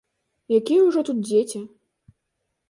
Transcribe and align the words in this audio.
Якія 0.59 0.85
ўжо 0.87 0.99
тут 1.11 1.19
дзеці? 1.27 1.63